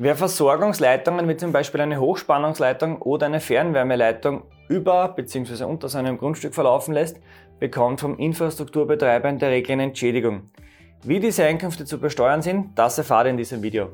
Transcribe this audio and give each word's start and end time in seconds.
Wer 0.00 0.14
Versorgungsleitungen 0.14 1.28
wie 1.28 1.36
zum 1.36 1.50
Beispiel 1.50 1.80
eine 1.80 1.98
Hochspannungsleitung 1.98 3.02
oder 3.02 3.26
eine 3.26 3.40
Fernwärmeleitung 3.40 4.44
über 4.68 5.08
bzw. 5.08 5.64
unter 5.64 5.88
seinem 5.88 6.18
Grundstück 6.18 6.54
verlaufen 6.54 6.94
lässt, 6.94 7.16
bekommt 7.58 7.98
vom 7.98 8.16
Infrastrukturbetreiber 8.16 9.28
in 9.28 9.40
der 9.40 9.50
Regel 9.50 9.72
eine 9.72 9.82
Entschädigung. 9.82 10.50
Wie 11.02 11.18
diese 11.18 11.44
Einkünfte 11.44 11.84
zu 11.84 11.98
besteuern 11.98 12.42
sind, 12.42 12.78
das 12.78 12.96
erfahrt 12.96 13.26
ihr 13.26 13.30
in 13.30 13.38
diesem 13.38 13.60
Video. 13.60 13.88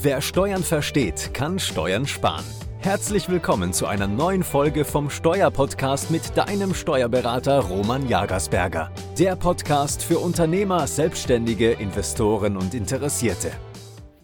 Wer 0.00 0.22
Steuern 0.22 0.62
versteht, 0.62 1.34
kann 1.34 1.58
Steuern 1.58 2.06
sparen. 2.06 2.46
Herzlich 2.78 3.28
willkommen 3.28 3.74
zu 3.74 3.84
einer 3.84 4.06
neuen 4.06 4.42
Folge 4.42 4.86
vom 4.86 5.10
Steuerpodcast 5.10 6.10
mit 6.10 6.34
deinem 6.34 6.72
Steuerberater 6.72 7.58
Roman 7.58 8.08
Jagersberger. 8.08 8.90
Der 9.18 9.36
Podcast 9.36 10.02
für 10.02 10.18
Unternehmer, 10.18 10.86
Selbstständige, 10.86 11.72
Investoren 11.72 12.56
und 12.56 12.72
Interessierte. 12.72 13.50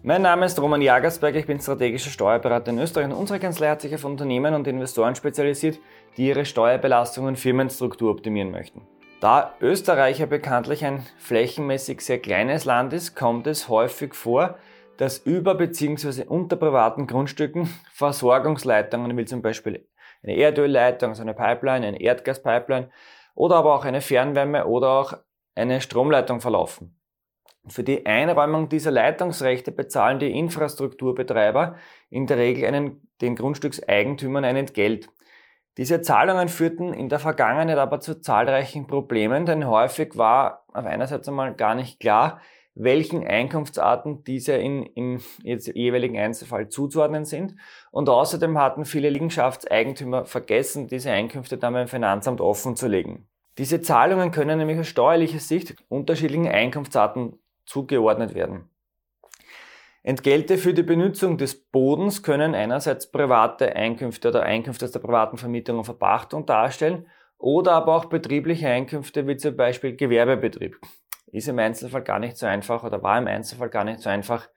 Mein 0.09 0.23
Name 0.23 0.47
ist 0.47 0.57
Roman 0.61 0.83
Jagersberger, 0.83 1.41
ich 1.41 1.49
bin 1.49 1.59
strategischer 1.59 2.11
Steuerberater 2.11 2.71
in 2.71 2.79
Österreich 2.79 3.07
und 3.07 3.13
unsere 3.13 3.41
Kanzlei 3.41 3.71
hat 3.71 3.81
sich 3.81 3.93
auf 3.93 4.05
Unternehmen 4.05 4.55
und 4.55 4.69
Investoren 4.69 5.17
spezialisiert, 5.17 5.81
die 6.17 6.29
ihre 6.29 6.45
Steuerbelastung 6.45 7.27
und 7.27 7.41
Firmenstruktur 7.41 8.13
optimieren 8.13 8.53
möchten. 8.53 8.87
Da 9.21 9.55
Österreich 9.61 10.21
ja 10.21 10.27
bekanntlich 10.27 10.85
ein 10.85 11.05
flächenmäßig 11.19 12.03
sehr 12.03 12.21
kleines 12.21 12.65
Land 12.65 12.93
ist, 12.93 13.17
kommt 13.17 13.49
es 13.49 13.69
häufig 13.69 14.15
vor, 14.15 14.59
dass 14.97 15.19
über 15.19 15.57
bzw. 15.57 16.23
unter 16.29 16.55
privaten 16.55 17.09
Grundstücken 17.09 17.69
Versorgungsleitungen, 17.93 19.17
wie 19.17 19.25
zum 19.25 19.43
Beispiel 19.43 19.89
eine 20.23 20.37
Erdölleitung, 20.37 21.09
also 21.09 21.23
eine 21.23 21.35
Pipeline, 21.35 21.85
eine 21.85 22.01
Erdgaspipeline 22.01 22.91
oder 23.35 23.57
aber 23.57 23.75
auch 23.75 23.85
eine 23.85 24.01
Fernwärme 24.01 24.67
oder 24.67 24.89
auch 24.89 25.15
eine 25.57 25.81
Stromleitung 25.81 26.41
verlaufen. 26.41 26.97
Für 27.69 27.83
die 27.83 28.07
Einräumung 28.07 28.69
dieser 28.69 28.93
Leitungsrechte 28.93 29.73
bezahlen 29.73 30.21
die 30.21 30.39
Infrastrukturbetreiber 30.39 31.77
in 32.11 32.27
der 32.27 32.37
Regel 32.37 32.67
einen, 32.67 33.09
den 33.21 33.35
Grundstückseigentümern 33.35 34.45
ein 34.45 34.57
Entgelt. 34.57 35.09
Diese 35.77 36.01
Zahlungen 36.01 36.49
führten 36.49 36.95
in 36.95 37.09
der 37.09 37.19
Vergangenheit 37.19 37.77
aber 37.77 38.01
zu 38.01 38.21
zahlreichen 38.21 38.87
Problemen, 38.87 39.47
denn 39.47 39.67
häufig 39.67 40.17
war 40.17 40.65
auf 40.73 40.87
einer 40.87 41.07
Seite 41.07 41.31
einmal 41.31 41.55
gar 41.55 41.75
nicht 41.75 42.01
klar, 42.01 42.41
welchen 42.75 43.27
Einkunftsarten 43.27 44.23
diese 44.23 44.53
in, 44.53 44.85
im 44.85 45.21
jeweiligen 45.43 46.19
Einzelfall 46.19 46.69
zuzuordnen 46.69 47.25
sind. 47.25 47.57
Und 47.91 48.09
außerdem 48.09 48.59
hatten 48.59 48.85
viele 48.85 49.11
Liegenschaftseigentümer 49.11 50.25
vergessen, 50.25 50.87
diese 50.87 51.11
Einkünfte 51.11 51.59
dann 51.59 51.73
beim 51.73 51.89
Finanzamt 51.89 52.41
offen 52.41 52.77
zu 52.77 52.87
legen. 52.87 53.29
Diese 53.59 53.81
Zahlungen 53.81 54.31
können 54.31 54.59
nämlich 54.59 54.79
aus 54.79 54.87
steuerlicher 54.87 55.39
Sicht 55.39 55.75
unterschiedlichen 55.89 56.47
Einkunftsarten 56.47 57.39
zugeordnet 57.67 58.35
werden. 58.35 58.71
Entgelte 60.03 60.57
für 60.57 60.73
die 60.73 60.85
Benutzung 60.85 61.37
des 61.37 61.69
Bodens 61.69 62.23
können 62.23 62.55
einerseits 62.55 63.11
private 63.11 63.75
Einkünfte 63.75 64.29
oder 64.29 64.45
Einkünfte 64.45 64.85
aus 64.85 64.93
der 64.93 65.01
privaten 65.01 65.37
Vermietung 65.37 65.79
und 65.79 65.85
Verpachtung 65.85 66.47
darstellen 66.47 67.09
oder 67.39 67.73
aber 67.73 67.97
auch 67.97 68.05
betriebliche 68.05 68.69
Einkünfte 68.69 69.27
wie 69.27 69.37
zum 69.37 69.57
Beispiel 69.57 69.97
Gewerbebetrieb. 69.97 70.79
Ist 71.33 71.49
im 71.49 71.59
Einzelfall 71.59 72.03
gar 72.03 72.21
nicht 72.21 72.37
so 72.37 72.47
einfach 72.47 72.85
oder 72.85 73.03
war 73.03 73.19
im 73.19 73.27
Einzelfall 73.27 73.69
gar 73.69 73.83
nicht 73.83 73.99
so 73.99 74.09
einfach 74.09 74.49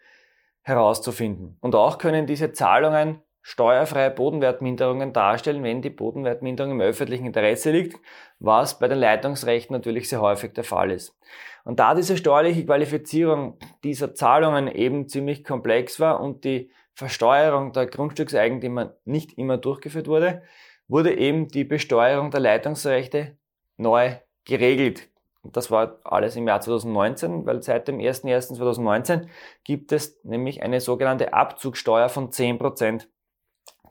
herauszufinden. 0.61 1.57
Und 1.61 1.73
auch 1.73 1.97
können 1.97 2.27
diese 2.27 2.51
Zahlungen 2.51 3.23
steuerfreie 3.41 4.11
Bodenwertminderungen 4.11 5.13
darstellen, 5.13 5.63
wenn 5.63 5.81
die 5.81 5.89
Bodenwertminderung 5.89 6.73
im 6.73 6.81
öffentlichen 6.81 7.25
Interesse 7.25 7.71
liegt, 7.71 7.97
was 8.39 8.79
bei 8.79 8.87
den 8.87 8.99
Leitungsrechten 8.99 9.73
natürlich 9.73 10.09
sehr 10.09 10.21
häufig 10.21 10.53
der 10.53 10.63
Fall 10.63 10.91
ist. 10.91 11.17
Und 11.63 11.79
da 11.79 11.93
diese 11.95 12.17
steuerliche 12.17 12.65
Qualifizierung 12.65 13.57
dieser 13.83 14.13
Zahlungen 14.13 14.67
eben 14.67 15.07
ziemlich 15.07 15.43
komplex 15.43 15.99
war 15.99 16.19
und 16.21 16.43
die 16.43 16.71
Versteuerung 16.93 17.71
der 17.71 17.85
Grundstückseigentümer 17.85 18.95
nicht 19.05 19.37
immer 19.37 19.57
durchgeführt 19.57 20.07
wurde, 20.07 20.41
wurde 20.87 21.17
eben 21.17 21.47
die 21.47 21.63
Besteuerung 21.63 22.31
der 22.31 22.41
Leitungsrechte 22.41 23.37
neu 23.77 24.15
geregelt. 24.45 25.09
Und 25.41 25.55
das 25.55 25.71
war 25.71 25.99
alles 26.03 26.35
im 26.35 26.47
Jahr 26.47 26.59
2019, 26.59 27.45
weil 27.45 27.63
seit 27.63 27.87
dem 27.87 27.99
01.01.2019 27.99 29.27
gibt 29.63 29.91
es 29.93 30.19
nämlich 30.23 30.61
eine 30.61 30.81
sogenannte 30.81 31.33
Abzugssteuer 31.33 32.09
von 32.09 32.29
10%. 32.29 33.07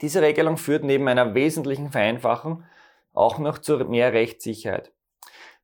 Diese 0.01 0.23
Regelung 0.23 0.57
führt 0.57 0.85
neben 0.85 1.09
einer 1.09 1.35
wesentlichen 1.35 1.91
Vereinfachung 1.91 2.65
auch 3.13 3.39
noch 3.39 3.59
zu 3.59 3.79
mehr 3.79 4.13
Rechtssicherheit. 4.13 4.93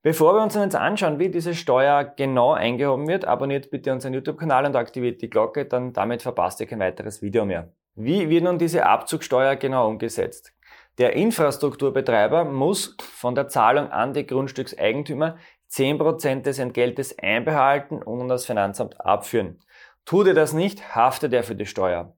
Bevor 0.03 0.34
wir 0.34 0.43
uns 0.43 0.55
jetzt 0.55 0.77
anschauen, 0.77 1.19
wie 1.19 1.31
diese 1.31 1.55
Steuer 1.55 2.05
genau 2.05 2.53
eingehoben 2.53 3.09
wird, 3.09 3.25
abonniert 3.25 3.71
bitte 3.71 3.91
unseren 3.91 4.12
YouTube-Kanal 4.12 4.67
und 4.67 4.77
aktiviert 4.77 5.23
die 5.23 5.31
Glocke, 5.31 5.65
dann 5.65 5.94
damit 5.94 6.21
verpasst 6.21 6.61
ihr 6.61 6.67
kein 6.67 6.81
weiteres 6.81 7.23
Video 7.23 7.47
mehr. 7.47 7.73
Wie 7.94 8.28
wird 8.28 8.44
nun 8.44 8.59
diese 8.59 8.84
Abzugssteuer 8.84 9.56
genau 9.56 9.89
umgesetzt? 9.89 10.53
Der 10.99 11.15
Infrastrukturbetreiber 11.15 12.44
muss 12.44 12.97
von 13.00 13.34
der 13.34 13.49
Zahlung 13.49 13.91
an 13.91 14.12
die 14.12 14.27
Grundstückseigentümer 14.27 15.39
10% 15.71 16.43
des 16.43 16.59
Entgeltes 16.59 17.19
einbehalten 17.19 18.03
und 18.03 18.21
an 18.21 18.28
das 18.28 18.47
Finanzamt 18.47 19.00
abführen. 19.00 19.59
Tut 20.05 20.27
er 20.27 20.34
das 20.34 20.53
nicht, 20.53 20.94
haftet 20.94 21.33
er 21.33 21.44
für 21.44 21.55
die 21.55 21.67
Steuer. 21.67 22.15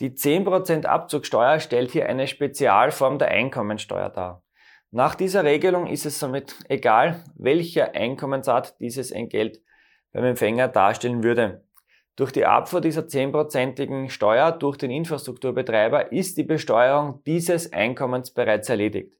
Die 0.00 0.12
10% 0.12 0.86
Abzugsteuer 0.86 1.60
stellt 1.60 1.90
hier 1.90 2.08
eine 2.08 2.26
Spezialform 2.26 3.18
der 3.18 3.28
Einkommensteuer 3.28 4.08
dar. 4.08 4.42
Nach 4.90 5.14
dieser 5.14 5.44
Regelung 5.44 5.86
ist 5.86 6.06
es 6.06 6.18
somit 6.18 6.56
egal, 6.68 7.22
welcher 7.36 7.94
Einkommensart 7.94 8.80
dieses 8.80 9.10
Entgelt 9.10 9.60
beim 10.12 10.24
Empfänger 10.24 10.68
darstellen 10.68 11.22
würde. 11.22 11.64
Durch 12.16 12.32
die 12.32 12.46
Abfuhr 12.46 12.80
dieser 12.80 13.02
10%igen 13.02 14.08
Steuer 14.08 14.52
durch 14.52 14.78
den 14.78 14.90
Infrastrukturbetreiber 14.90 16.12
ist 16.12 16.38
die 16.38 16.44
Besteuerung 16.44 17.22
dieses 17.24 17.72
Einkommens 17.72 18.32
bereits 18.32 18.68
erledigt. 18.68 19.12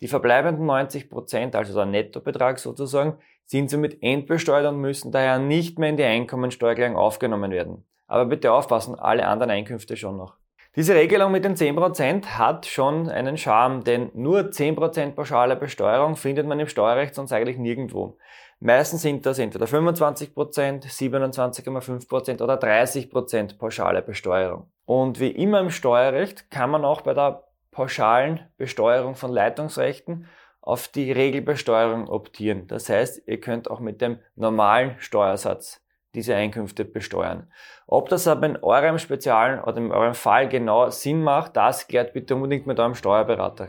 Die 0.00 0.08
verbleibenden 0.08 0.66
90%, 0.66 1.56
also 1.56 1.74
der 1.74 1.86
Nettobetrag 1.86 2.58
sozusagen, 2.58 3.18
sind 3.46 3.70
somit 3.70 4.02
entbesteuert 4.02 4.66
und 4.66 4.80
müssen 4.80 5.10
daher 5.10 5.38
nicht 5.38 5.78
mehr 5.78 5.88
in 5.88 5.96
die 5.96 6.04
Einkommensteuererklärung 6.04 6.96
aufgenommen 6.96 7.50
werden. 7.50 7.84
Aber 8.08 8.24
bitte 8.24 8.52
aufpassen, 8.52 8.98
alle 8.98 9.28
anderen 9.28 9.50
Einkünfte 9.50 9.96
schon 9.96 10.16
noch. 10.16 10.36
Diese 10.74 10.94
Regelung 10.94 11.32
mit 11.32 11.44
den 11.44 11.56
10% 11.56 12.38
hat 12.38 12.66
schon 12.66 13.08
einen 13.08 13.36
Charme, 13.36 13.84
denn 13.84 14.10
nur 14.14 14.40
10% 14.40 15.12
pauschale 15.12 15.56
Besteuerung 15.56 16.16
findet 16.16 16.46
man 16.46 16.60
im 16.60 16.68
Steuerrecht 16.68 17.14
sonst 17.14 17.32
eigentlich 17.32 17.58
nirgendwo. 17.58 18.16
Meistens 18.60 19.02
sind 19.02 19.24
das 19.24 19.38
entweder 19.38 19.66
25%, 19.66 20.34
27,5% 20.34 22.42
oder 22.42 22.54
30% 22.54 23.58
pauschale 23.58 24.02
Besteuerung. 24.02 24.70
Und 24.84 25.20
wie 25.20 25.30
immer 25.30 25.60
im 25.60 25.70
Steuerrecht 25.70 26.50
kann 26.50 26.70
man 26.70 26.84
auch 26.84 27.02
bei 27.02 27.14
der 27.14 27.44
pauschalen 27.70 28.40
Besteuerung 28.56 29.14
von 29.14 29.32
Leitungsrechten 29.32 30.26
auf 30.60 30.88
die 30.88 31.12
Regelbesteuerung 31.12 32.08
optieren. 32.08 32.66
Das 32.66 32.88
heißt, 32.88 33.22
ihr 33.26 33.40
könnt 33.40 33.70
auch 33.70 33.80
mit 33.80 34.00
dem 34.00 34.18
normalen 34.34 34.96
Steuersatz 34.98 35.80
diese 36.18 36.34
Einkünfte 36.34 36.84
besteuern. 36.84 37.46
Ob 37.86 38.08
das 38.08 38.26
aber 38.26 38.46
in 38.46 38.56
eurem 38.58 38.98
speziellen 38.98 39.60
oder 39.60 39.78
in 39.78 39.92
eurem 39.92 40.14
Fall 40.14 40.48
genau 40.48 40.90
Sinn 40.90 41.22
macht, 41.22 41.56
das 41.56 41.86
klärt 41.86 42.12
bitte 42.12 42.34
unbedingt 42.34 42.66
mit 42.66 42.78
eurem 42.78 42.94
Steuerberater. 42.94 43.68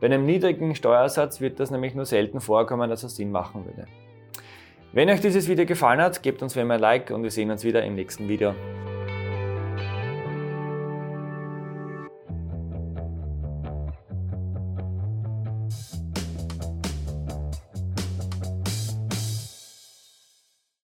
Bei 0.00 0.06
einem 0.06 0.24
niedrigen 0.24 0.74
Steuersatz 0.74 1.40
wird 1.40 1.60
das 1.60 1.70
nämlich 1.70 1.94
nur 1.94 2.06
selten 2.06 2.40
vorkommen, 2.40 2.88
dass 2.88 3.02
es 3.02 3.16
Sinn 3.16 3.30
machen 3.30 3.66
würde. 3.66 3.86
Wenn 4.92 5.10
euch 5.10 5.20
dieses 5.20 5.48
Video 5.48 5.66
gefallen 5.66 6.00
hat, 6.00 6.22
gebt 6.22 6.42
uns 6.42 6.54
wie 6.54 6.60
immer 6.60 6.74
ein 6.74 6.80
Like 6.80 7.10
und 7.10 7.22
wir 7.22 7.30
sehen 7.30 7.50
uns 7.50 7.64
wieder 7.64 7.82
im 7.82 7.94
nächsten 7.94 8.28
Video. 8.28 8.54